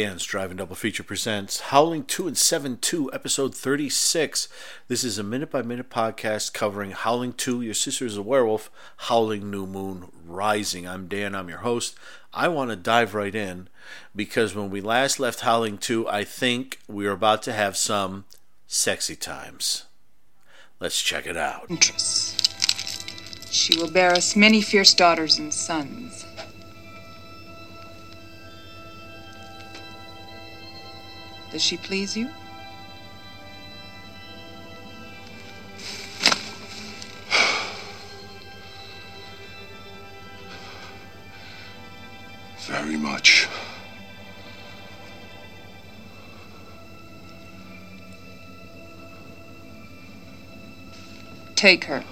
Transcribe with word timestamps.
Dan's 0.00 0.24
Driving 0.24 0.56
Double 0.56 0.76
Feature 0.76 1.02
presents 1.02 1.60
Howling 1.60 2.04
2 2.04 2.26
and 2.26 2.38
7 2.38 2.78
2, 2.78 3.10
episode 3.12 3.54
36. 3.54 4.48
This 4.88 5.04
is 5.04 5.18
a 5.18 5.22
minute 5.22 5.50
by 5.50 5.60
minute 5.60 5.90
podcast 5.90 6.54
covering 6.54 6.92
Howling 6.92 7.34
2, 7.34 7.60
Your 7.60 7.74
Sister 7.74 8.06
is 8.06 8.16
a 8.16 8.22
Werewolf, 8.22 8.70
Howling 8.96 9.50
New 9.50 9.66
Moon 9.66 10.10
Rising. 10.24 10.88
I'm 10.88 11.06
Dan, 11.06 11.34
I'm 11.34 11.50
your 11.50 11.58
host. 11.58 11.96
I 12.32 12.48
want 12.48 12.70
to 12.70 12.76
dive 12.76 13.14
right 13.14 13.34
in 13.34 13.68
because 14.16 14.54
when 14.54 14.70
we 14.70 14.80
last 14.80 15.20
left 15.20 15.40
Howling 15.40 15.76
2, 15.76 16.08
I 16.08 16.24
think 16.24 16.78
we 16.88 17.06
are 17.06 17.12
about 17.12 17.42
to 17.42 17.52
have 17.52 17.76
some 17.76 18.24
sexy 18.66 19.16
times. 19.16 19.84
Let's 20.80 21.02
check 21.02 21.26
it 21.26 21.36
out. 21.36 21.68
She 23.50 23.76
will 23.76 23.90
bear 23.90 24.12
us 24.12 24.34
many 24.34 24.62
fierce 24.62 24.94
daughters 24.94 25.38
and 25.38 25.52
sons. 25.52 26.24
Does 31.50 31.62
she 31.62 31.76
please 31.76 32.16
you? 32.16 32.28
Very 42.66 42.96
much. 42.96 43.48
Take 51.56 51.84
her. 51.84 52.04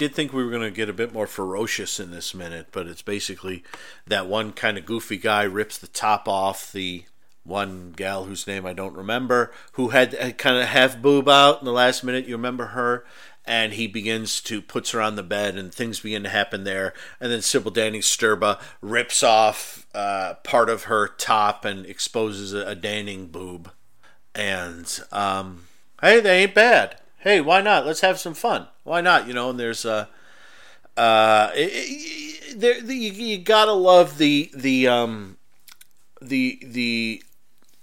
Did 0.00 0.14
think 0.14 0.32
we 0.32 0.42
were 0.42 0.50
going 0.50 0.62
to 0.62 0.70
get 0.70 0.88
a 0.88 0.94
bit 0.94 1.12
more 1.12 1.26
ferocious 1.26 2.00
in 2.00 2.10
this 2.10 2.34
minute, 2.34 2.68
but 2.72 2.86
it's 2.86 3.02
basically 3.02 3.62
that 4.06 4.26
one 4.26 4.52
kind 4.52 4.78
of 4.78 4.86
goofy 4.86 5.18
guy 5.18 5.42
rips 5.42 5.76
the 5.76 5.88
top 5.88 6.26
off 6.26 6.72
the 6.72 7.04
one 7.44 7.92
gal 7.94 8.24
whose 8.24 8.46
name 8.46 8.64
I 8.64 8.72
don't 8.72 8.96
remember, 8.96 9.52
who 9.72 9.88
had, 9.88 10.14
had 10.14 10.38
kind 10.38 10.56
of 10.56 10.68
half 10.68 11.02
boob 11.02 11.28
out 11.28 11.58
in 11.58 11.66
the 11.66 11.72
last 11.72 12.02
minute. 12.02 12.26
You 12.26 12.36
remember 12.36 12.68
her? 12.68 13.04
And 13.44 13.74
he 13.74 13.86
begins 13.86 14.40
to 14.44 14.62
puts 14.62 14.92
her 14.92 15.02
on 15.02 15.16
the 15.16 15.22
bed, 15.22 15.58
and 15.58 15.70
things 15.70 16.00
begin 16.00 16.22
to 16.22 16.30
happen 16.30 16.64
there. 16.64 16.94
And 17.20 17.30
then 17.30 17.42
Sybil 17.42 17.70
Danning 17.70 18.00
Stirba 18.00 18.58
rips 18.80 19.22
off 19.22 19.86
uh, 19.94 20.32
part 20.44 20.70
of 20.70 20.84
her 20.84 21.08
top 21.08 21.66
and 21.66 21.84
exposes 21.84 22.54
a, 22.54 22.68
a 22.68 22.74
Danning 22.74 23.30
boob. 23.30 23.70
And 24.34 24.98
um, 25.12 25.66
hey, 26.00 26.20
they 26.20 26.44
ain't 26.44 26.54
bad 26.54 26.99
hey, 27.20 27.40
why 27.40 27.60
not? 27.60 27.86
Let's 27.86 28.00
have 28.00 28.18
some 28.18 28.34
fun. 28.34 28.66
Why 28.84 29.00
not? 29.00 29.26
You 29.26 29.34
know, 29.34 29.50
and 29.50 29.60
there's 29.60 29.86
uh, 29.86 30.06
uh, 30.96 31.50
there 31.54 32.80
the, 32.80 32.94
you, 32.94 33.12
you 33.12 33.38
gotta 33.38 33.72
love 33.72 34.18
the 34.18 34.50
the 34.54 34.88
um, 34.88 35.38
the 36.20 36.58
the 36.62 37.22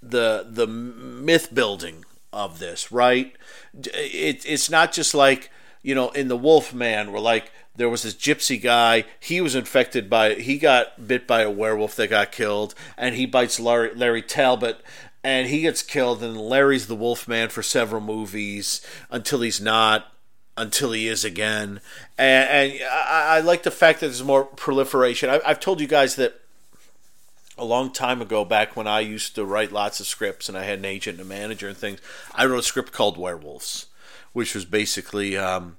the 0.02 0.46
the 0.48 0.66
myth 0.66 1.54
building 1.54 2.04
of 2.32 2.58
this, 2.58 2.92
right? 2.92 3.34
It, 3.74 4.44
it's 4.46 4.70
not 4.70 4.92
just 4.92 5.14
like 5.14 5.50
you 5.82 5.94
know 5.94 6.10
in 6.10 6.28
the 6.28 6.36
Wolf 6.36 6.74
Man, 6.74 7.12
where 7.12 7.20
like 7.20 7.50
there 7.78 7.88
was 7.88 8.02
this 8.02 8.14
gypsy 8.14 8.60
guy. 8.60 9.04
He 9.20 9.40
was 9.40 9.54
infected 9.54 10.10
by. 10.10 10.34
He 10.34 10.58
got 10.58 11.06
bit 11.06 11.26
by 11.26 11.42
a 11.42 11.50
werewolf 11.50 11.96
that 11.96 12.10
got 12.10 12.32
killed, 12.32 12.74
and 12.96 13.14
he 13.14 13.24
bites 13.24 13.58
Larry, 13.58 13.94
Larry 13.94 14.22
Talbot, 14.22 14.82
and 15.22 15.48
he 15.48 15.62
gets 15.62 15.82
killed. 15.82 16.22
And 16.22 16.36
Larry's 16.36 16.86
the 16.86 16.94
wolf 16.94 17.28
man 17.28 17.48
for 17.48 17.62
several 17.62 18.00
movies 18.00 18.80
until 19.10 19.40
he's 19.40 19.60
not, 19.60 20.12
until 20.56 20.92
he 20.92 21.08
is 21.08 21.24
again. 21.24 21.80
And, 22.16 22.48
and 22.48 22.80
I, 22.90 23.36
I, 23.36 23.40
like 23.40 23.62
the 23.62 23.70
fact 23.70 24.00
that 24.00 24.06
there's 24.06 24.24
more 24.24 24.44
proliferation. 24.44 25.30
I, 25.30 25.40
I've 25.44 25.60
told 25.60 25.80
you 25.80 25.86
guys 25.86 26.16
that 26.16 26.40
a 27.58 27.64
long 27.64 27.92
time 27.92 28.22
ago, 28.22 28.44
back 28.44 28.76
when 28.76 28.86
I 28.86 29.00
used 29.00 29.34
to 29.34 29.44
write 29.44 29.72
lots 29.72 29.98
of 30.00 30.06
scripts 30.06 30.48
and 30.48 30.56
I 30.56 30.62
had 30.62 30.78
an 30.78 30.84
agent 30.84 31.18
and 31.18 31.26
a 31.26 31.28
manager 31.28 31.68
and 31.68 31.76
things, 31.76 32.00
I 32.34 32.46
wrote 32.46 32.60
a 32.60 32.62
script 32.62 32.92
called 32.92 33.18
Werewolves, 33.18 33.86
which 34.32 34.54
was 34.54 34.64
basically 34.64 35.36
um, 35.36 35.76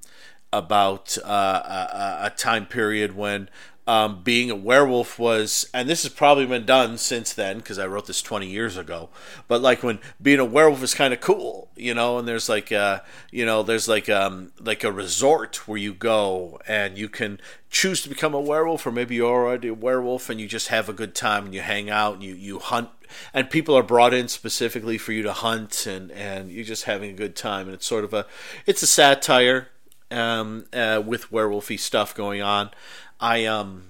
about 0.51 1.17
uh, 1.23 2.19
a, 2.21 2.25
a, 2.25 2.33
time 2.35 2.65
period 2.65 3.15
when 3.15 3.49
um, 3.87 4.21
being 4.23 4.51
a 4.51 4.55
werewolf 4.55 5.17
was, 5.17 5.67
and 5.73 5.89
this 5.89 6.03
has 6.03 6.13
probably 6.13 6.45
been 6.45 6.65
done 6.65 6.97
since 6.97 7.33
then 7.33 7.57
because 7.57 7.79
I 7.79 7.87
wrote 7.87 8.05
this 8.05 8.21
20 8.21 8.47
years 8.47 8.77
ago. 8.77 9.09
But 9.47 9.61
like 9.61 9.81
when 9.81 9.99
being 10.21 10.39
a 10.39 10.45
werewolf 10.45 10.83
is 10.83 10.93
kind 10.93 11.13
of 11.13 11.21
cool, 11.21 11.71
you 11.75 11.93
know, 11.93 12.19
and 12.19 12.27
there's 12.27 12.49
like, 12.49 12.71
uh, 12.71 12.99
you 13.31 13.45
know, 13.45 13.63
there's 13.63 13.87
like, 13.87 14.07
um, 14.07 14.51
like 14.59 14.83
a 14.83 14.91
resort 14.91 15.67
where 15.67 15.77
you 15.77 15.93
go 15.93 16.59
and 16.67 16.97
you 16.97 17.09
can 17.09 17.39
choose 17.71 18.01
to 18.03 18.09
become 18.09 18.33
a 18.33 18.39
werewolf, 18.39 18.85
or 18.85 18.91
maybe 18.91 19.15
you're 19.15 19.27
already 19.27 19.69
a 19.69 19.73
werewolf 19.73 20.29
and 20.29 20.39
you 20.39 20.47
just 20.47 20.67
have 20.67 20.87
a 20.87 20.93
good 20.93 21.15
time 21.15 21.45
and 21.45 21.53
you 21.55 21.61
hang 21.61 21.89
out 21.89 22.15
and 22.15 22.23
you, 22.23 22.35
you 22.35 22.59
hunt 22.59 22.89
and 23.33 23.49
people 23.49 23.75
are 23.75 23.83
brought 23.83 24.13
in 24.13 24.27
specifically 24.27 24.97
for 24.97 25.11
you 25.11 25.23
to 25.23 25.33
hunt 25.33 25.85
and, 25.85 26.11
and 26.11 26.51
you're 26.51 26.63
just 26.63 26.83
having 26.83 27.09
a 27.09 27.13
good 27.13 27.35
time. 27.35 27.65
And 27.65 27.73
it's 27.73 27.85
sort 27.85 28.03
of 28.03 28.13
a, 28.13 28.25
it's 28.65 28.83
a 28.83 28.87
satire, 28.87 29.69
um, 30.11 30.65
uh, 30.73 31.01
with 31.05 31.31
werewolfy 31.31 31.79
stuff 31.79 32.15
going 32.15 32.41
on. 32.41 32.71
I 33.19 33.45
um, 33.45 33.83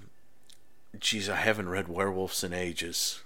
geez, 0.98 1.28
I 1.28 1.36
haven't 1.36 1.68
read 1.68 1.88
Werewolves 1.88 2.42
in 2.42 2.52
ages. 2.52 3.20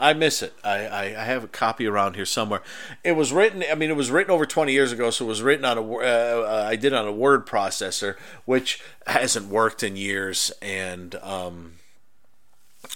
I 0.00 0.14
miss 0.14 0.42
it. 0.42 0.54
I, 0.64 0.86
I, 0.86 1.02
I, 1.04 1.24
have 1.24 1.44
a 1.44 1.48
copy 1.48 1.86
around 1.86 2.16
here 2.16 2.26
somewhere. 2.26 2.62
It 3.04 3.12
was 3.12 3.32
written. 3.32 3.62
I 3.70 3.76
mean, 3.76 3.88
it 3.88 3.96
was 3.96 4.10
written 4.10 4.32
over 4.32 4.46
twenty 4.46 4.72
years 4.72 4.90
ago, 4.90 5.10
so 5.10 5.24
it 5.24 5.28
was 5.28 5.42
written 5.42 5.64
on 5.64 5.78
a. 5.78 5.82
Uh, 5.82 6.00
uh, 6.00 6.66
I 6.68 6.76
did 6.76 6.92
on 6.92 7.06
a 7.06 7.12
word 7.12 7.46
processor, 7.46 8.16
which 8.44 8.82
hasn't 9.06 9.46
worked 9.46 9.82
in 9.82 9.94
years, 9.94 10.50
and 10.60 11.14
um, 11.16 11.74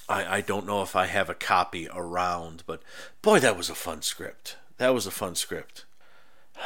I, 0.09 0.39
I 0.39 0.41
don't 0.41 0.67
know 0.67 0.83
if 0.83 0.97
I 0.97 1.07
have 1.07 1.31
a 1.31 1.35
copy 1.35 1.89
around. 1.95 2.65
But 2.67 2.83
boy, 3.23 3.39
that 3.39 3.57
was 3.57 3.71
a 3.71 3.75
fun 3.77 4.03
script. 4.03 4.57
That 4.79 4.95
was 4.95 5.07
a 5.07 5.13
fun 5.13 5.37
script. 5.37 5.85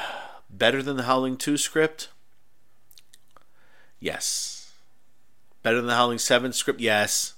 Better 0.50 0.82
than 0.82 0.96
the 0.96 1.02
Howling 1.02 1.36
Two 1.36 1.58
script. 1.58 2.08
Yes 3.98 4.59
Better 5.62 5.76
than 5.76 5.86
the 5.86 5.94
Howling 5.94 6.18
Seven 6.18 6.52
script? 6.52 6.80
Yes. 6.80 7.34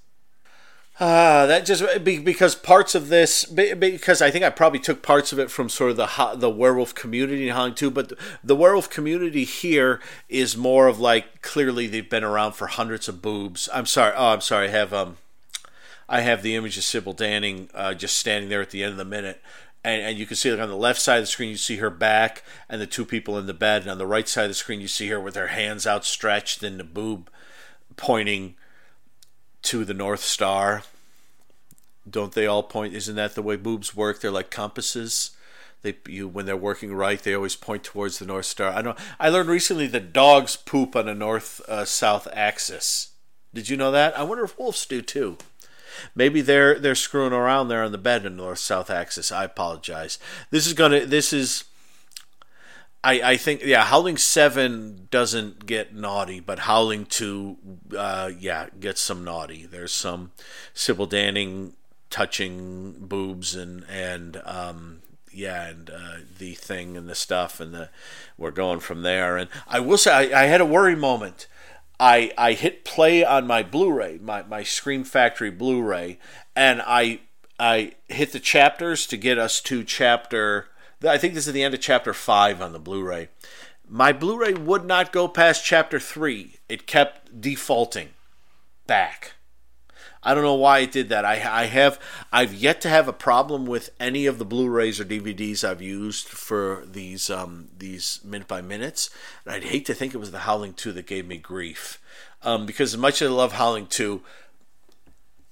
Uh, 1.00 1.46
that 1.46 1.64
just 1.64 1.82
because 2.04 2.54
parts 2.54 2.94
of 2.94 3.08
this, 3.08 3.44
because 3.44 4.20
I 4.20 4.30
think 4.30 4.44
I 4.44 4.50
probably 4.50 4.78
took 4.78 5.02
parts 5.02 5.32
of 5.32 5.38
it 5.38 5.50
from 5.50 5.68
sort 5.68 5.90
of 5.90 5.96
the 5.96 6.34
the 6.36 6.50
werewolf 6.50 6.94
community 6.94 7.48
in 7.48 7.54
Howling 7.54 7.74
2, 7.74 7.90
but 7.90 8.12
the 8.44 8.54
werewolf 8.54 8.90
community 8.90 9.44
here 9.44 10.00
is 10.28 10.56
more 10.56 10.86
of 10.86 11.00
like 11.00 11.40
clearly 11.40 11.86
they've 11.86 12.08
been 12.08 12.22
around 12.22 12.52
for 12.52 12.66
hundreds 12.66 13.08
of 13.08 13.22
boobs. 13.22 13.70
I'm 13.72 13.86
sorry. 13.86 14.12
Oh, 14.14 14.28
I'm 14.28 14.42
sorry. 14.42 14.68
I 14.68 14.70
have 14.70 14.92
um, 14.92 15.16
I 16.08 16.20
have 16.20 16.42
the 16.42 16.54
image 16.54 16.76
of 16.76 16.84
Sybil 16.84 17.14
Danning 17.14 17.70
uh, 17.74 17.94
just 17.94 18.18
standing 18.18 18.50
there 18.50 18.60
at 18.60 18.70
the 18.70 18.84
end 18.84 18.92
of 18.92 18.98
the 18.98 19.04
minute, 19.04 19.40
and, 19.82 20.02
and 20.02 20.18
you 20.18 20.26
can 20.26 20.36
see 20.36 20.52
like 20.52 20.60
on 20.60 20.68
the 20.68 20.76
left 20.76 21.00
side 21.00 21.16
of 21.16 21.22
the 21.22 21.26
screen 21.26 21.48
you 21.48 21.56
see 21.56 21.76
her 21.76 21.90
back 21.90 22.44
and 22.68 22.82
the 22.82 22.86
two 22.86 23.06
people 23.06 23.38
in 23.38 23.46
the 23.46 23.54
bed, 23.54 23.82
and 23.82 23.90
on 23.90 23.98
the 23.98 24.06
right 24.06 24.28
side 24.28 24.44
of 24.44 24.50
the 24.50 24.54
screen 24.54 24.82
you 24.82 24.88
see 24.88 25.08
her 25.08 25.18
with 25.18 25.36
her 25.36 25.48
hands 25.48 25.86
outstretched 25.86 26.62
and 26.62 26.78
the 26.78 26.84
boob 26.84 27.30
pointing 27.96 28.54
to 29.62 29.84
the 29.84 29.94
North 29.94 30.22
Star. 30.22 30.82
Don't 32.08 32.32
they 32.32 32.46
all 32.46 32.62
point? 32.62 32.94
Isn't 32.94 33.16
that 33.16 33.34
the 33.34 33.42
way 33.42 33.56
boobs 33.56 33.94
work? 33.94 34.20
They're 34.20 34.30
like 34.30 34.50
compasses. 34.50 35.30
They 35.82 35.96
you 36.06 36.28
when 36.28 36.46
they're 36.46 36.56
working 36.56 36.94
right, 36.94 37.20
they 37.20 37.34
always 37.34 37.56
point 37.56 37.84
towards 37.84 38.18
the 38.18 38.26
North 38.26 38.46
Star. 38.46 38.72
I 38.72 38.82
know. 38.82 38.96
I 39.18 39.28
learned 39.28 39.48
recently 39.48 39.86
that 39.88 40.12
dogs 40.12 40.56
poop 40.56 40.94
on 40.94 41.08
a 41.08 41.14
north 41.14 41.60
uh, 41.68 41.84
south 41.84 42.28
axis. 42.32 43.10
Did 43.52 43.68
you 43.68 43.76
know 43.76 43.90
that? 43.90 44.16
I 44.18 44.22
wonder 44.22 44.44
if 44.44 44.58
wolves 44.58 44.86
do 44.86 45.02
too. 45.02 45.38
Maybe 46.14 46.40
they're 46.40 46.78
they're 46.78 46.94
screwing 46.94 47.32
around 47.32 47.68
there 47.68 47.82
on 47.82 47.92
the 47.92 47.98
bed 47.98 48.24
in 48.24 48.36
north 48.36 48.60
south 48.60 48.90
axis. 48.90 49.30
I 49.30 49.44
apologize. 49.44 50.18
This 50.50 50.66
is 50.66 50.72
gonna. 50.72 51.04
This 51.04 51.32
is 51.32 51.64
I, 53.04 53.32
I 53.32 53.36
think 53.36 53.64
yeah, 53.64 53.84
Howling 53.84 54.16
Seven 54.16 55.08
doesn't 55.10 55.66
get 55.66 55.94
naughty, 55.94 56.38
but 56.38 56.60
Howling 56.60 57.06
Two, 57.06 57.56
uh, 57.96 58.30
yeah, 58.38 58.68
gets 58.78 59.00
some 59.00 59.24
naughty. 59.24 59.66
There's 59.66 59.92
some 59.92 60.30
Sybil 60.72 61.08
Danning 61.08 61.72
touching 62.10 62.94
boobs 63.00 63.56
and 63.56 63.84
and 63.90 64.40
um, 64.44 65.00
yeah, 65.32 65.66
and 65.66 65.90
uh, 65.90 66.16
the 66.38 66.54
thing 66.54 66.96
and 66.96 67.08
the 67.08 67.14
stuff, 67.16 67.58
and 67.58 67.74
the 67.74 67.90
we're 68.38 68.52
going 68.52 68.78
from 68.80 69.02
there. 69.02 69.36
And 69.36 69.50
I 69.66 69.80
will 69.80 69.98
say, 69.98 70.32
I, 70.32 70.42
I 70.42 70.46
had 70.46 70.60
a 70.60 70.66
worry 70.66 70.94
moment. 70.94 71.48
I 71.98 72.32
I 72.38 72.52
hit 72.52 72.84
play 72.84 73.24
on 73.24 73.46
my 73.46 73.64
Blu-ray, 73.64 74.18
my 74.22 74.44
my 74.44 74.62
Scream 74.62 75.02
Factory 75.02 75.50
Blu-ray, 75.50 76.18
and 76.54 76.80
I 76.86 77.20
I 77.58 77.94
hit 78.08 78.32
the 78.32 78.40
chapters 78.40 79.06
to 79.08 79.16
get 79.16 79.38
us 79.38 79.60
to 79.62 79.82
chapter. 79.82 80.68
I 81.04 81.18
think 81.18 81.34
this 81.34 81.46
is 81.46 81.52
the 81.52 81.62
end 81.62 81.74
of 81.74 81.80
chapter 81.80 82.14
five 82.14 82.60
on 82.60 82.72
the 82.72 82.78
Blu-ray. 82.78 83.28
My 83.88 84.12
Blu-ray 84.12 84.54
would 84.54 84.84
not 84.84 85.12
go 85.12 85.28
past 85.28 85.64
chapter 85.64 85.98
three. 85.98 86.56
It 86.68 86.86
kept 86.86 87.40
defaulting 87.40 88.10
back. 88.86 89.32
I 90.22 90.34
don't 90.34 90.44
know 90.44 90.54
why 90.54 90.80
it 90.80 90.92
did 90.92 91.08
that. 91.08 91.24
I, 91.24 91.32
I 91.62 91.64
have 91.66 91.98
I've 92.32 92.54
yet 92.54 92.80
to 92.82 92.88
have 92.88 93.08
a 93.08 93.12
problem 93.12 93.66
with 93.66 93.90
any 93.98 94.26
of 94.26 94.38
the 94.38 94.44
Blu-rays 94.44 95.00
or 95.00 95.04
DVDs 95.04 95.64
I've 95.64 95.82
used 95.82 96.28
for 96.28 96.84
these 96.86 97.28
um, 97.28 97.68
these 97.76 98.20
minute 98.22 98.46
by 98.46 98.60
minutes. 98.60 99.10
And 99.44 99.54
I'd 99.54 99.64
hate 99.64 99.84
to 99.86 99.94
think 99.94 100.14
it 100.14 100.18
was 100.18 100.30
the 100.30 100.40
Howling 100.40 100.74
Two 100.74 100.92
that 100.92 101.06
gave 101.06 101.26
me 101.26 101.38
grief, 101.38 102.00
um, 102.42 102.66
because 102.66 102.94
as 102.94 103.00
much 103.00 103.20
as 103.20 103.30
I 103.30 103.34
love 103.34 103.54
Howling 103.54 103.88
Two, 103.88 104.22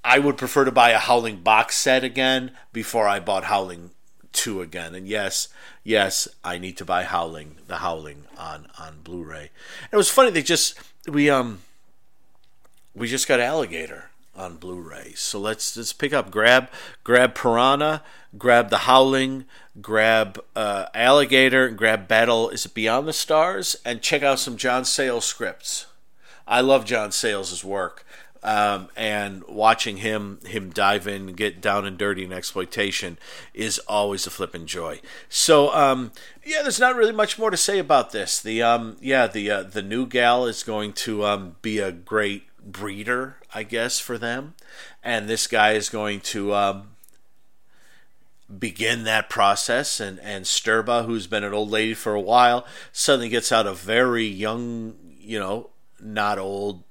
I 0.04 0.20
would 0.20 0.38
prefer 0.38 0.64
to 0.64 0.72
buy 0.72 0.90
a 0.90 0.98
Howling 0.98 1.38
box 1.38 1.76
set 1.76 2.04
again 2.04 2.52
before 2.72 3.08
I 3.08 3.18
bought 3.18 3.44
Howling 3.44 3.90
Two 4.32 4.62
again. 4.62 4.94
And 4.94 5.08
yes, 5.08 5.48
yes, 5.82 6.28
I 6.44 6.58
need 6.58 6.76
to 6.78 6.84
buy 6.84 7.04
Howling, 7.04 7.56
the 7.66 7.76
Howling 7.76 8.24
on 8.38 8.68
on 8.78 9.00
Blu-ray. 9.02 9.50
And 9.82 9.92
it 9.92 9.96
was 9.96 10.10
funny 10.10 10.30
they 10.30 10.42
just 10.42 10.78
we 11.08 11.28
um 11.28 11.60
we 12.94 13.08
just 13.08 13.26
got 13.28 13.40
Alligator 13.40 14.10
on 14.36 14.56
Blu-ray. 14.56 15.12
So 15.16 15.38
let's 15.40 15.76
let's 15.76 15.92
pick 15.92 16.12
up 16.12 16.30
grab 16.30 16.70
grab 17.02 17.34
Piranha, 17.34 18.02
grab 18.38 18.70
The 18.70 18.78
Howling, 18.78 19.44
grab 19.80 20.42
uh, 20.54 20.86
Alligator, 20.94 21.66
and 21.66 21.76
grab 21.76 22.08
Battle. 22.08 22.48
Is 22.50 22.66
it 22.66 22.74
Beyond 22.74 23.08
the 23.08 23.12
Stars? 23.12 23.76
And 23.84 24.02
check 24.02 24.22
out 24.22 24.38
some 24.38 24.56
John 24.56 24.84
Sayles 24.84 25.24
scripts. 25.24 25.86
I 26.46 26.60
love 26.60 26.84
John 26.84 27.12
Sayles' 27.12 27.64
work. 27.64 28.04
Um, 28.42 28.88
and 28.96 29.44
watching 29.46 29.98
him 29.98 30.40
him 30.46 30.70
dive 30.70 31.06
in 31.06 31.34
get 31.34 31.60
down 31.60 31.84
and 31.84 31.98
dirty 31.98 32.24
in 32.24 32.32
exploitation 32.32 33.18
is 33.52 33.78
always 33.80 34.26
a 34.26 34.30
flippin' 34.30 34.66
joy. 34.66 35.02
So 35.28 35.74
um, 35.74 36.12
yeah, 36.42 36.62
there's 36.62 36.80
not 36.80 36.96
really 36.96 37.12
much 37.12 37.38
more 37.38 37.50
to 37.50 37.56
say 37.58 37.78
about 37.78 38.12
this. 38.12 38.40
The 38.40 38.62
um, 38.62 38.96
yeah 39.02 39.26
the 39.26 39.50
uh, 39.50 39.62
the 39.64 39.82
new 39.82 40.06
gal 40.06 40.46
is 40.46 40.62
going 40.62 40.94
to 40.94 41.26
um, 41.26 41.56
be 41.60 41.80
a 41.80 41.92
great 41.92 42.44
breeder, 42.64 43.36
I 43.54 43.62
guess, 43.62 43.98
for 43.98 44.18
them. 44.18 44.54
And 45.02 45.28
this 45.28 45.46
guy 45.46 45.72
is 45.72 45.88
going 45.88 46.20
to 46.20 46.54
um, 46.54 46.90
begin 48.58 49.04
that 49.04 49.30
process. 49.30 50.00
And, 50.00 50.18
and 50.20 50.44
Stirba, 50.44 51.06
who's 51.06 51.26
been 51.26 51.44
an 51.44 51.54
old 51.54 51.70
lady 51.70 51.94
for 51.94 52.14
a 52.14 52.20
while, 52.20 52.66
suddenly 52.92 53.28
gets 53.28 53.52
out 53.52 53.66
a 53.66 53.74
very 53.74 54.26
young, 54.26 54.94
you 55.18 55.38
know, 55.38 55.70
not 56.00 56.38
old 56.38 56.84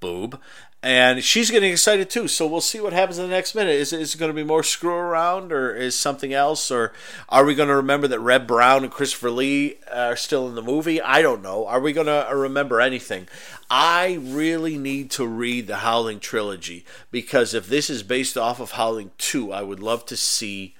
boob 0.00 0.40
and 0.82 1.22
she's 1.22 1.50
getting 1.50 1.70
excited 1.70 2.10
too. 2.10 2.26
So 2.26 2.46
we'll 2.46 2.60
see 2.60 2.80
what 2.80 2.92
happens 2.92 3.18
in 3.18 3.24
the 3.24 3.30
next 3.30 3.54
minute. 3.54 3.76
Is, 3.76 3.92
is 3.92 4.14
it 4.14 4.18
going 4.18 4.30
to 4.30 4.34
be 4.34 4.42
more 4.42 4.62
screw 4.62 4.94
around, 4.94 5.52
or 5.52 5.74
is 5.74 5.96
something 5.96 6.32
else, 6.32 6.70
or 6.70 6.92
are 7.28 7.44
we 7.44 7.54
going 7.54 7.68
to 7.68 7.76
remember 7.76 8.08
that 8.08 8.20
Reb 8.20 8.46
Brown 8.46 8.82
and 8.82 8.92
Christopher 8.92 9.30
Lee 9.30 9.76
are 9.92 10.16
still 10.16 10.48
in 10.48 10.54
the 10.54 10.62
movie? 10.62 11.00
I 11.00 11.22
don't 11.22 11.42
know. 11.42 11.66
Are 11.66 11.80
we 11.80 11.92
going 11.92 12.08
to 12.08 12.28
remember 12.34 12.80
anything? 12.80 13.28
I 13.70 14.18
really 14.20 14.76
need 14.76 15.10
to 15.12 15.26
read 15.26 15.66
the 15.66 15.76
Howling 15.76 16.20
trilogy 16.20 16.84
because 17.10 17.54
if 17.54 17.68
this 17.68 17.88
is 17.88 18.02
based 18.02 18.36
off 18.36 18.60
of 18.60 18.72
Howling 18.72 19.12
two, 19.18 19.52
I 19.52 19.62
would 19.62 19.80
love 19.80 20.04
to 20.06 20.16
see 20.16 20.74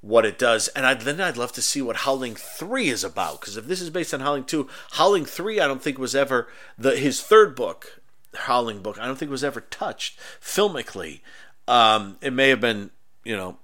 what 0.00 0.24
it 0.24 0.38
does, 0.38 0.68
and 0.68 0.86
I'd, 0.86 1.00
then 1.00 1.20
I'd 1.20 1.36
love 1.36 1.52
to 1.52 1.62
see 1.62 1.82
what 1.82 1.96
Howling 1.96 2.36
Three 2.36 2.88
is 2.88 3.02
about. 3.02 3.40
Because 3.40 3.56
if 3.56 3.66
this 3.66 3.80
is 3.80 3.90
based 3.90 4.14
on 4.14 4.20
Howling 4.20 4.44
Two, 4.44 4.68
Howling 4.92 5.24
Three, 5.26 5.60
I 5.60 5.66
don't 5.66 5.82
think 5.82 5.98
was 5.98 6.14
ever 6.14 6.48
the 6.78 6.96
his 6.96 7.20
third 7.20 7.56
book 7.56 8.00
Howling 8.34 8.80
book. 8.80 8.98
I 8.98 9.06
don't 9.06 9.16
think 9.16 9.30
was 9.30 9.44
ever 9.44 9.60
touched 9.60 10.18
filmically. 10.40 11.20
Um, 11.66 12.16
it 12.20 12.32
may 12.32 12.48
have 12.48 12.60
been, 12.60 12.90
you 13.24 13.36
know, 13.36 13.58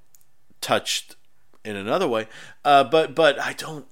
touched 0.61 1.16
in 1.64 1.76
another 1.76 2.08
way, 2.08 2.28
uh, 2.64 2.84
but 2.84 3.14
but 3.14 3.38
I 3.38 3.52
don't. 3.55 3.87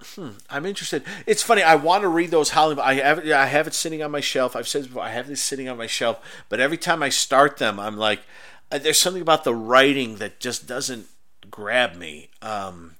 Hmm, 0.00 0.30
I'm 0.48 0.64
interested. 0.64 1.02
It's 1.26 1.42
funny. 1.42 1.62
I 1.62 1.74
want 1.74 2.02
to 2.02 2.08
read 2.08 2.30
those 2.30 2.50
Howling. 2.50 2.78
I 2.78 2.94
have 2.94 3.28
I 3.28 3.46
have 3.46 3.66
it 3.66 3.74
sitting 3.74 4.02
on 4.02 4.12
my 4.12 4.20
shelf. 4.20 4.54
I've 4.54 4.68
said 4.68 4.84
before. 4.84 5.02
I 5.02 5.10
have 5.10 5.26
this 5.26 5.42
sitting 5.42 5.68
on 5.68 5.76
my 5.76 5.88
shelf. 5.88 6.20
But 6.48 6.60
every 6.60 6.78
time 6.78 7.02
I 7.02 7.08
start 7.08 7.56
them, 7.56 7.80
I'm 7.80 7.96
like, 7.96 8.20
uh, 8.70 8.78
there's 8.78 9.00
something 9.00 9.22
about 9.22 9.44
the 9.44 9.54
writing 9.54 10.16
that 10.16 10.38
just 10.38 10.68
doesn't 10.68 11.08
grab 11.50 11.96
me. 11.96 12.30
Um, 12.42 12.94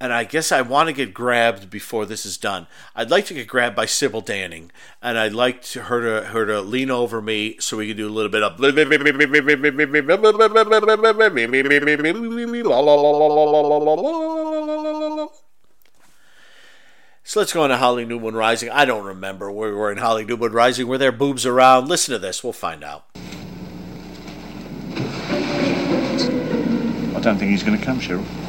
and 0.00 0.12
I 0.12 0.24
guess 0.24 0.52
I 0.52 0.62
want 0.62 0.88
to 0.88 0.92
get 0.92 1.12
grabbed 1.12 1.70
before 1.70 2.06
this 2.06 2.24
is 2.24 2.36
done. 2.36 2.68
I'd 2.94 3.10
like 3.10 3.26
to 3.26 3.34
get 3.34 3.48
grabbed 3.48 3.74
by 3.74 3.86
Sybil 3.86 4.22
Danning, 4.22 4.70
and 5.02 5.18
I'd 5.18 5.32
like 5.32 5.62
to, 5.62 5.82
her 5.84 6.20
to 6.20 6.26
her 6.28 6.46
to 6.46 6.60
lean 6.60 6.90
over 6.90 7.20
me 7.20 7.56
so 7.58 7.76
we 7.76 7.88
can 7.88 7.96
do 7.96 8.08
a 8.08 8.10
little 8.10 8.30
bit 8.30 8.42
of. 8.42 8.58
So 17.24 17.40
let's 17.40 17.52
go 17.52 17.62
on 17.62 17.68
to 17.68 17.76
Howling 17.76 18.08
New 18.08 18.20
Moon 18.20 18.34
Rising. 18.34 18.70
I 18.70 18.86
don't 18.86 19.04
remember 19.04 19.50
where 19.50 19.68
we 19.68 19.76
were 19.76 19.92
in 19.92 19.98
Howling 19.98 20.28
New 20.28 20.36
Moon 20.38 20.52
Rising. 20.52 20.86
Were 20.86 20.96
there 20.96 21.12
boobs 21.12 21.44
around? 21.44 21.88
Listen 21.88 22.12
to 22.12 22.18
this. 22.18 22.42
We'll 22.42 22.54
find 22.54 22.82
out. 22.82 23.04
I 27.14 27.20
don't 27.20 27.36
think 27.36 27.50
he's 27.50 27.62
going 27.62 27.78
to 27.78 27.84
come, 27.84 28.00
Cheryl. 28.00 28.47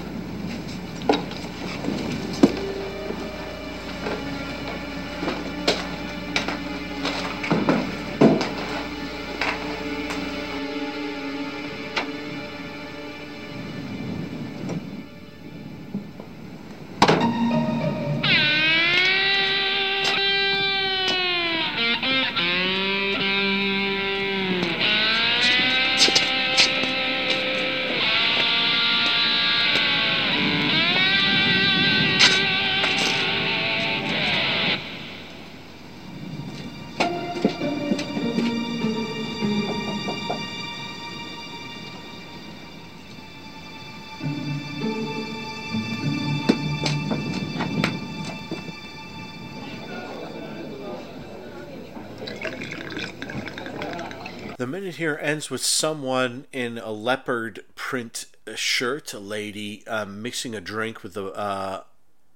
Minute 54.90 54.98
here 54.98 55.20
ends 55.22 55.52
with 55.52 55.64
someone 55.64 56.48
in 56.52 56.80
a 56.80 56.90
leopard 56.92 57.64
print 57.76 58.26
shirt, 58.56 59.14
a 59.14 59.20
lady 59.20 59.86
um, 59.86 60.20
mixing 60.20 60.56
a 60.56 60.62
drink 60.62 61.04
with 61.04 61.16
a 61.16 61.26
uh, 61.26 61.84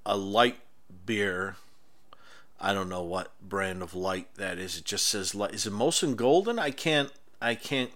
a 0.05 0.15
light 0.15 0.59
beer. 1.03 1.55
I 2.61 2.71
don't 2.71 2.89
know 2.89 3.01
what 3.01 3.31
brand 3.41 3.81
of 3.81 3.95
light 3.95 4.27
that 4.35 4.59
is. 4.59 4.77
It 4.77 4.85
just 4.85 5.07
says 5.07 5.33
light. 5.33 5.55
Is 5.55 5.65
it 5.65 5.73
Molson 5.73 6.15
Golden? 6.15 6.59
I 6.59 6.69
can't. 6.69 7.11
I 7.41 7.55
can't. 7.55 7.89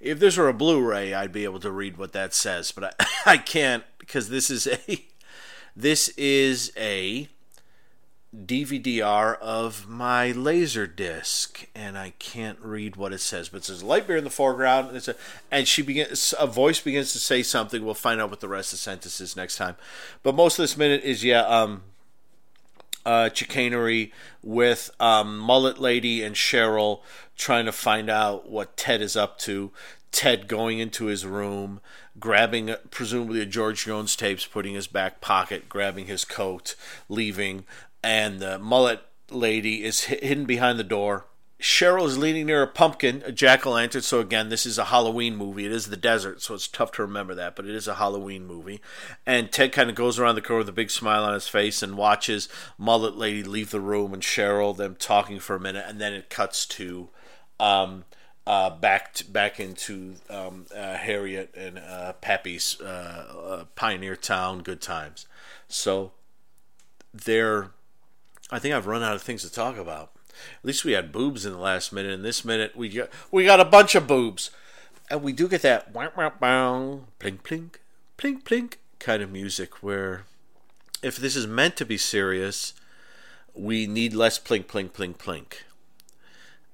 If 0.00 0.18
this 0.18 0.36
were 0.36 0.50
a 0.50 0.52
Blu-ray, 0.52 1.14
I'd 1.14 1.32
be 1.32 1.44
able 1.44 1.60
to 1.60 1.70
read 1.70 1.96
what 1.96 2.12
that 2.12 2.34
says, 2.34 2.70
but 2.72 2.94
I, 3.00 3.06
I 3.32 3.36
can't 3.38 3.84
because 3.96 4.28
this 4.28 4.50
is 4.50 4.66
a 4.66 5.06
this 5.74 6.10
is 6.10 6.72
a 6.76 7.28
DVD-R 8.36 9.36
of 9.36 9.88
my 9.88 10.32
laser 10.32 10.86
disc, 10.86 11.66
and 11.74 11.96
I 11.96 12.12
can't 12.18 12.58
read 12.60 12.96
what 12.96 13.12
it 13.14 13.20
says, 13.20 13.48
but 13.48 13.58
it 13.58 13.64
says 13.64 13.82
light 13.82 14.06
beer 14.06 14.18
in 14.18 14.24
the 14.24 14.30
foreground, 14.30 14.94
and 14.94 15.08
a, 15.08 15.14
and 15.50 15.66
she 15.66 15.80
begins 15.80 16.34
a 16.38 16.46
voice 16.46 16.80
begins 16.80 17.12
to 17.12 17.18
say 17.18 17.42
something. 17.42 17.82
We'll 17.82 17.94
find 17.94 18.20
out 18.20 18.28
what 18.28 18.40
the 18.40 18.48
rest 18.48 18.72
of 18.72 18.78
the 18.78 18.82
sentence 18.82 19.20
is 19.20 19.34
next 19.34 19.56
time. 19.56 19.76
But 20.22 20.34
most 20.34 20.58
of 20.58 20.62
this 20.62 20.76
minute 20.76 21.02
is 21.04 21.24
yeah, 21.24 21.40
um, 21.40 21.82
uh, 23.06 23.30
chicanery 23.32 24.12
with 24.42 24.90
um, 25.00 25.38
mullet 25.38 25.78
lady 25.78 26.22
and 26.22 26.34
Cheryl 26.34 27.00
trying 27.36 27.64
to 27.64 27.72
find 27.72 28.10
out 28.10 28.50
what 28.50 28.76
Ted 28.76 29.00
is 29.00 29.16
up 29.16 29.38
to. 29.38 29.70
Ted 30.10 30.48
going 30.48 30.78
into 30.78 31.06
his 31.06 31.24
room, 31.24 31.80
grabbing 32.18 32.74
presumably 32.90 33.40
a 33.40 33.46
George 33.46 33.84
Jones 33.84 34.16
tapes, 34.16 34.46
putting 34.46 34.74
his 34.74 34.86
back 34.86 35.20
pocket, 35.20 35.68
grabbing 35.68 36.06
his 36.06 36.24
coat, 36.24 36.74
leaving 37.08 37.64
and 38.02 38.40
the 38.40 38.58
mullet 38.58 39.00
lady 39.30 39.84
is 39.84 40.04
hidden 40.04 40.44
behind 40.44 40.78
the 40.78 40.84
door. 40.84 41.26
Cheryl 41.60 42.06
is 42.06 42.16
leaning 42.16 42.46
near 42.46 42.62
a 42.62 42.68
pumpkin, 42.68 43.20
a 43.26 43.32
jack 43.32 43.66
o' 43.66 43.72
lantern. 43.72 44.02
So, 44.02 44.20
again, 44.20 44.48
this 44.48 44.64
is 44.64 44.78
a 44.78 44.84
Halloween 44.84 45.34
movie. 45.34 45.66
It 45.66 45.72
is 45.72 45.88
the 45.88 45.96
desert, 45.96 46.40
so 46.40 46.54
it's 46.54 46.68
tough 46.68 46.92
to 46.92 47.02
remember 47.02 47.34
that, 47.34 47.56
but 47.56 47.66
it 47.66 47.74
is 47.74 47.88
a 47.88 47.96
Halloween 47.96 48.46
movie. 48.46 48.80
And 49.26 49.50
Ted 49.50 49.72
kind 49.72 49.90
of 49.90 49.96
goes 49.96 50.20
around 50.20 50.36
the 50.36 50.40
corner 50.40 50.60
with 50.60 50.68
a 50.68 50.72
big 50.72 50.90
smile 50.90 51.24
on 51.24 51.34
his 51.34 51.48
face 51.48 51.82
and 51.82 51.96
watches 51.96 52.48
Mullet 52.78 53.16
Lady 53.16 53.42
leave 53.42 53.70
the 53.70 53.80
room 53.80 54.14
and 54.14 54.22
Cheryl, 54.22 54.76
them 54.76 54.94
talking 54.94 55.40
for 55.40 55.56
a 55.56 55.60
minute, 55.60 55.84
and 55.88 56.00
then 56.00 56.12
it 56.12 56.30
cuts 56.30 56.64
to 56.66 57.08
um, 57.58 58.04
uh, 58.46 58.70
back 58.70 59.20
back 59.28 59.60
into 59.60 60.14
um, 60.30 60.66
uh, 60.74 60.96
Harriet 60.96 61.52
and 61.56 61.78
uh, 61.78 62.12
Pepe's 62.14 62.80
uh, 62.80 62.84
uh, 63.46 63.64
pioneer 63.74 64.14
town, 64.14 64.62
good 64.62 64.80
times. 64.80 65.26
So 65.66 66.12
there, 67.12 67.72
I 68.50 68.58
think 68.58 68.74
I've 68.74 68.86
run 68.86 69.02
out 69.02 69.14
of 69.14 69.22
things 69.22 69.42
to 69.42 69.52
talk 69.52 69.76
about. 69.76 70.12
At 70.60 70.64
least 70.64 70.84
we 70.84 70.92
had 70.92 71.12
boobs 71.12 71.44
in 71.44 71.52
the 71.52 71.58
last 71.58 71.92
minute. 71.92 72.12
In 72.12 72.22
this 72.22 72.44
minute, 72.44 72.76
we 72.76 72.88
got 72.88 73.08
we 73.30 73.44
got 73.44 73.60
a 73.60 73.64
bunch 73.64 73.94
of 73.94 74.06
boobs, 74.06 74.50
and 75.10 75.22
we 75.22 75.32
do 75.32 75.48
get 75.48 75.62
that 75.62 75.92
wow 75.92 76.12
wow 76.16 76.32
wow 76.40 77.00
plink 77.18 77.42
plink 77.42 77.76
plink 78.16 78.42
plink 78.42 78.74
kind 78.98 79.22
of 79.22 79.30
music 79.30 79.82
where, 79.82 80.24
if 81.02 81.16
this 81.16 81.36
is 81.36 81.46
meant 81.46 81.76
to 81.76 81.84
be 81.84 81.98
serious, 81.98 82.74
we 83.54 83.86
need 83.86 84.14
less 84.14 84.38
plink 84.38 84.66
plink 84.66 84.90
plink 84.90 85.16
plink. 85.16 85.54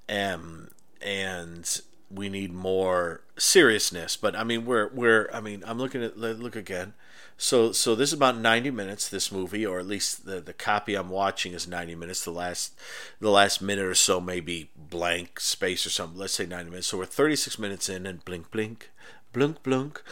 Um, 0.08 0.68
and 1.00 1.80
we 2.14 2.28
need 2.28 2.52
more 2.52 3.22
seriousness. 3.36 4.16
But 4.16 4.36
I 4.36 4.44
mean, 4.44 4.64
we're 4.64 4.88
we're 4.88 5.28
I 5.32 5.40
mean, 5.40 5.62
I'm 5.66 5.78
looking 5.78 6.02
at 6.02 6.16
look 6.18 6.56
again. 6.56 6.94
So 7.36 7.72
so 7.72 7.94
this 7.94 8.10
is 8.10 8.14
about 8.14 8.38
90 8.38 8.70
minutes. 8.70 9.08
This 9.08 9.32
movie, 9.32 9.66
or 9.66 9.78
at 9.78 9.86
least 9.86 10.24
the 10.24 10.40
the 10.40 10.52
copy 10.52 10.94
I'm 10.94 11.08
watching 11.08 11.52
is 11.52 11.66
90 11.66 11.94
minutes. 11.94 12.24
The 12.24 12.30
last 12.30 12.78
the 13.20 13.30
last 13.30 13.60
minute 13.60 13.84
or 13.84 13.94
so 13.94 14.20
maybe 14.20 14.70
blank 14.76 15.40
space 15.40 15.84
or 15.84 15.90
something. 15.90 16.18
Let's 16.18 16.34
say 16.34 16.46
90 16.46 16.70
minutes. 16.70 16.86
So 16.88 16.98
we're 16.98 17.06
36 17.06 17.58
minutes 17.58 17.88
in, 17.88 18.06
and 18.06 18.24
blink 18.24 18.50
blink, 18.50 18.90
blunk 19.32 19.62
blunk, 19.62 20.02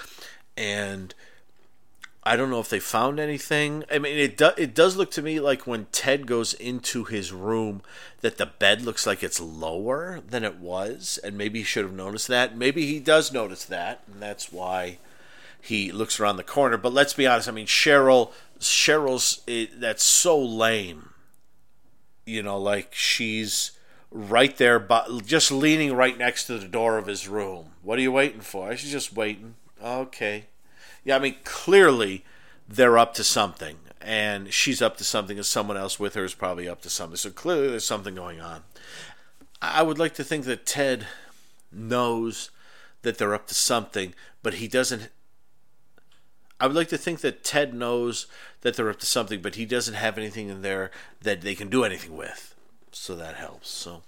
and 0.57 1.15
I 2.25 2.37
don't 2.37 2.51
know 2.51 2.61
if 2.61 2.71
they 2.71 2.79
found 2.79 3.19
anything. 3.19 3.83
I 3.91 3.99
mean, 3.99 4.17
it 4.17 4.37
do, 4.37 4.51
it 4.57 4.75
does 4.75 4.97
look 4.97 5.11
to 5.13 5.23
me 5.23 5.41
like 5.41 5.67
when 5.67 5.87
Ted 5.91 6.27
goes 6.27 6.55
into 6.55 7.03
his 7.05 7.33
room 7.33 7.83
that 8.21 8.39
the 8.39 8.47
bed 8.47 8.83
looks 8.83 9.07
like 9.07 9.25
it's 9.25 9.41
lower 9.41 10.21
than 10.29 10.45
it 10.45 10.59
was, 10.59 11.19
and 11.25 11.37
maybe 11.37 11.61
he 11.61 11.65
should 11.65 11.85
have 11.85 11.95
noticed 11.95 12.29
that. 12.29 12.57
Maybe 12.57 12.87
he 12.87 13.01
does 13.01 13.33
notice 13.33 13.65
that, 13.65 14.05
and 14.07 14.23
that's 14.23 14.53
why 14.53 14.99
he 15.61 15.91
looks 15.91 16.21
around 16.21 16.37
the 16.37 16.45
corner. 16.45 16.77
But 16.77 16.93
let's 16.93 17.13
be 17.13 17.27
honest. 17.27 17.49
I 17.49 17.53
mean, 17.53 17.67
Cheryl, 17.67 18.31
Cheryl's 18.61 19.41
it, 19.49 19.81
that's 19.81 20.05
so 20.05 20.39
lame. 20.41 21.11
You 22.25 22.45
know, 22.45 22.57
like 22.57 22.95
she's 22.95 23.73
right 24.13 24.57
there, 24.59 24.79
but 24.79 25.27
just 25.27 25.51
leaning 25.51 25.93
right 25.95 26.17
next 26.17 26.47
to 26.47 26.57
the 26.57 26.69
door 26.69 26.99
of 26.99 27.09
his 27.09 27.27
room. 27.27 27.73
What 27.83 27.99
are 27.99 28.03
you 28.03 28.13
waiting 28.13 28.43
for? 28.43 28.77
She's 28.77 28.93
just 28.93 29.13
waiting. 29.13 29.57
Okay 29.83 30.45
yeah, 31.05 31.17
I 31.17 31.19
mean, 31.19 31.37
clearly 31.45 32.25
they're 32.69 32.99
up 32.99 33.15
to 33.15 33.25
something, 33.25 33.77
and 34.01 34.53
she's 34.53 34.81
up 34.83 34.97
to 34.99 35.05
something, 35.05 35.37
and 35.37 35.47
someone 35.47 35.77
else 35.77 35.99
with 35.99 36.15
her 36.15 36.25
is 36.25 36.35
probably 36.35 36.69
up 36.69 36.83
to 36.83 36.91
something. 36.91 37.17
So 37.17 37.31
clearly 37.31 37.69
there's 37.69 37.87
something 37.87 38.15
going 38.15 38.41
on. 38.41 38.63
I 39.61 39.83
would 39.83 39.99
like 39.99 40.15
to 40.15 40.25
think 40.25 40.45
that 40.47 40.67
Ted 40.67 41.07
knows 41.71 42.51
that 43.03 43.19
they're 43.19 43.35
up 43.35 43.47
to 43.49 43.55
something, 43.55 44.15
but 44.43 44.55
he 44.55 44.69
doesn't. 44.69 45.11
I 46.61 46.67
would 46.67 46.77
like 46.77 46.89
to 46.89 46.99
think 46.99 47.21
that 47.21 47.43
Ted 47.43 47.75
knows 47.75 48.27
that 48.61 48.77
they're 48.77 48.91
up 48.91 49.01
to 49.01 49.07
something, 49.07 49.43
but 49.43 49.57
he 49.57 49.65
doesn't 49.65 49.95
have 49.95 50.17
anything 50.17 50.49
in 50.49 50.63
there 50.63 50.93
that 51.21 51.41
they 51.41 51.57
can 51.57 51.69
do 51.69 51.83
anything 51.85 52.17
with. 52.17 52.55
So 52.93 53.17
that 53.17 53.35
helps. 53.35 53.69
So 53.69 54.03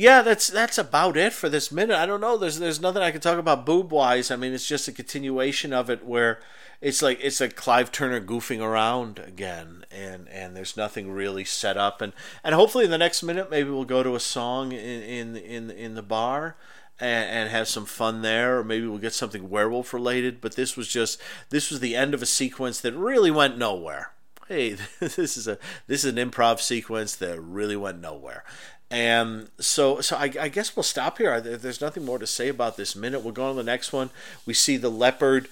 yeah, 0.00 0.22
that's 0.22 0.48
that's 0.48 0.78
about 0.78 1.18
it 1.18 1.34
for 1.34 1.50
this 1.50 1.70
minute. 1.70 1.94
I 1.94 2.06
don't 2.06 2.22
know. 2.22 2.38
There's 2.38 2.58
there's 2.58 2.80
nothing 2.80 3.02
I 3.02 3.10
can 3.10 3.20
talk 3.20 3.38
about 3.38 3.66
boob 3.66 3.92
wise. 3.92 4.30
I 4.30 4.36
mean, 4.36 4.54
it's 4.54 4.66
just 4.66 4.88
a 4.88 4.92
continuation 4.92 5.74
of 5.74 5.90
it 5.90 6.06
where 6.06 6.40
it's 6.80 7.02
like 7.02 7.18
it's 7.20 7.38
like 7.38 7.54
Clive 7.54 7.92
Turner 7.92 8.18
goofing 8.18 8.62
around 8.62 9.18
again, 9.18 9.84
and 9.90 10.26
and 10.30 10.56
there's 10.56 10.74
nothing 10.74 11.12
really 11.12 11.44
set 11.44 11.76
up, 11.76 12.00
and 12.00 12.14
and 12.42 12.54
hopefully 12.54 12.86
in 12.86 12.90
the 12.90 12.96
next 12.96 13.22
minute 13.22 13.50
maybe 13.50 13.68
we'll 13.68 13.84
go 13.84 14.02
to 14.02 14.14
a 14.14 14.20
song 14.20 14.72
in 14.72 15.02
in 15.02 15.36
in, 15.36 15.70
in 15.70 15.94
the 15.94 16.02
bar. 16.02 16.56
And, 17.02 17.30
and 17.30 17.48
have 17.48 17.66
some 17.66 17.86
fun 17.86 18.20
there, 18.20 18.58
or 18.58 18.62
maybe 18.62 18.86
we'll 18.86 18.98
get 18.98 19.14
something 19.14 19.48
werewolf 19.48 19.94
related. 19.94 20.42
But 20.42 20.54
this 20.54 20.76
was 20.76 20.86
just 20.86 21.18
this 21.48 21.70
was 21.70 21.80
the 21.80 21.96
end 21.96 22.12
of 22.12 22.20
a 22.20 22.26
sequence 22.26 22.78
that 22.82 22.92
really 22.92 23.30
went 23.30 23.56
nowhere 23.56 24.12
hey, 24.50 24.76
this 25.00 25.38
is 25.38 25.48
a 25.48 25.56
this 25.86 26.04
is 26.04 26.16
an 26.16 26.30
improv 26.30 26.60
sequence 26.60 27.16
that 27.16 27.40
really 27.40 27.76
went 27.76 28.00
nowhere. 28.00 28.44
And 28.90 29.50
so, 29.60 30.00
so 30.00 30.16
I, 30.16 30.32
I, 30.40 30.48
guess 30.48 30.74
we'll 30.74 30.82
stop 30.82 31.18
here. 31.18 31.40
There's 31.40 31.80
nothing 31.80 32.04
more 32.04 32.18
to 32.18 32.26
say 32.26 32.48
about 32.48 32.76
this 32.76 32.96
minute. 32.96 33.22
We'll 33.22 33.32
go 33.32 33.44
on 33.44 33.54
to 33.54 33.62
the 33.62 33.62
next 33.62 33.92
one. 33.92 34.10
We 34.44 34.52
see 34.52 34.76
the 34.76 34.90
leopard 34.90 35.46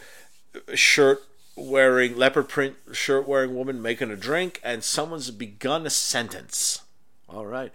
shirt 0.75 1.23
wearing, 1.55 2.17
leopard 2.17 2.49
print 2.49 2.75
shirt 2.91 3.29
wearing 3.29 3.55
woman 3.55 3.81
making 3.81 4.11
a 4.11 4.17
drink, 4.17 4.61
and 4.65 4.83
someone's 4.83 5.31
begun 5.31 5.87
a 5.87 5.91
sentence. 5.91 6.83
All 7.29 7.47
right. 7.47 7.71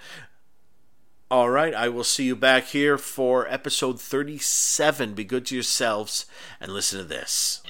All 1.31 1.49
right. 1.49 1.73
I 1.73 1.87
will 1.87 2.03
see 2.03 2.25
you 2.25 2.35
back 2.35 2.65
here 2.65 2.97
for 2.97 3.47
episode 3.47 4.01
37. 4.01 5.13
Be 5.13 5.23
good 5.23 5.45
to 5.45 5.55
yourselves 5.55 6.25
and 6.59 6.73
listen 6.73 6.99
to 6.99 7.05
this. 7.05 7.61